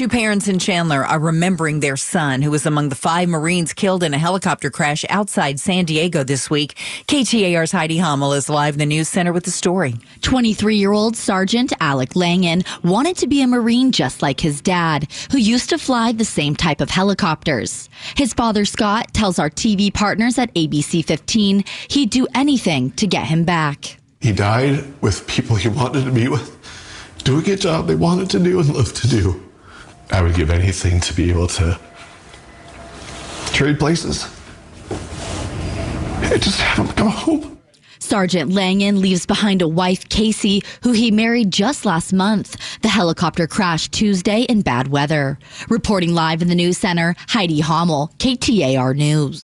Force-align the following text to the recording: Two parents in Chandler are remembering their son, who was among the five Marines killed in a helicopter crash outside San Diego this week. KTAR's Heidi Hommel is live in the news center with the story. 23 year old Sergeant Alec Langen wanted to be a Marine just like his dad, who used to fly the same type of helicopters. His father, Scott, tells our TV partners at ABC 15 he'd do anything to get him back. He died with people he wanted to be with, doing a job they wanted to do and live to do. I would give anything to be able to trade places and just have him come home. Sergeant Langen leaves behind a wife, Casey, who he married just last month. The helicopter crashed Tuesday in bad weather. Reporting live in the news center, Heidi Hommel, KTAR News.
Two 0.00 0.08
parents 0.08 0.48
in 0.48 0.58
Chandler 0.58 1.04
are 1.04 1.18
remembering 1.18 1.80
their 1.80 1.98
son, 1.98 2.40
who 2.40 2.50
was 2.50 2.64
among 2.64 2.88
the 2.88 2.94
five 2.94 3.28
Marines 3.28 3.74
killed 3.74 4.02
in 4.02 4.14
a 4.14 4.18
helicopter 4.18 4.70
crash 4.70 5.04
outside 5.10 5.60
San 5.60 5.84
Diego 5.84 6.24
this 6.24 6.48
week. 6.48 6.74
KTAR's 7.06 7.70
Heidi 7.70 7.98
Hommel 7.98 8.34
is 8.34 8.48
live 8.48 8.76
in 8.76 8.78
the 8.78 8.86
news 8.86 9.10
center 9.10 9.30
with 9.30 9.44
the 9.44 9.50
story. 9.50 9.96
23 10.22 10.76
year 10.76 10.92
old 10.92 11.18
Sergeant 11.18 11.74
Alec 11.80 12.16
Langen 12.16 12.64
wanted 12.82 13.18
to 13.18 13.26
be 13.26 13.42
a 13.42 13.46
Marine 13.46 13.92
just 13.92 14.22
like 14.22 14.40
his 14.40 14.62
dad, 14.62 15.06
who 15.32 15.36
used 15.36 15.68
to 15.68 15.76
fly 15.76 16.12
the 16.12 16.24
same 16.24 16.56
type 16.56 16.80
of 16.80 16.88
helicopters. 16.88 17.90
His 18.16 18.32
father, 18.32 18.64
Scott, 18.64 19.12
tells 19.12 19.38
our 19.38 19.50
TV 19.50 19.92
partners 19.92 20.38
at 20.38 20.54
ABC 20.54 21.04
15 21.04 21.62
he'd 21.90 22.08
do 22.08 22.26
anything 22.34 22.90
to 22.92 23.06
get 23.06 23.26
him 23.26 23.44
back. 23.44 23.98
He 24.22 24.32
died 24.32 24.82
with 25.02 25.26
people 25.26 25.56
he 25.56 25.68
wanted 25.68 26.06
to 26.06 26.10
be 26.10 26.26
with, 26.26 26.56
doing 27.22 27.50
a 27.50 27.56
job 27.56 27.86
they 27.86 27.96
wanted 27.96 28.30
to 28.30 28.38
do 28.38 28.60
and 28.60 28.70
live 28.70 28.94
to 28.94 29.06
do. 29.06 29.49
I 30.12 30.22
would 30.22 30.34
give 30.34 30.50
anything 30.50 31.00
to 31.00 31.14
be 31.14 31.30
able 31.30 31.46
to 31.48 31.78
trade 33.52 33.78
places 33.78 34.28
and 34.90 36.42
just 36.42 36.60
have 36.60 36.86
him 36.86 36.92
come 36.94 37.08
home. 37.08 37.60
Sergeant 38.00 38.50
Langen 38.50 39.00
leaves 39.00 39.24
behind 39.24 39.62
a 39.62 39.68
wife, 39.68 40.08
Casey, 40.08 40.62
who 40.82 40.90
he 40.90 41.12
married 41.12 41.52
just 41.52 41.84
last 41.84 42.12
month. 42.12 42.56
The 42.82 42.88
helicopter 42.88 43.46
crashed 43.46 43.92
Tuesday 43.92 44.42
in 44.42 44.62
bad 44.62 44.88
weather. 44.88 45.38
Reporting 45.68 46.12
live 46.12 46.42
in 46.42 46.48
the 46.48 46.56
news 46.56 46.76
center, 46.78 47.14
Heidi 47.28 47.60
Hommel, 47.60 48.10
KTAR 48.18 48.96
News. 48.96 49.38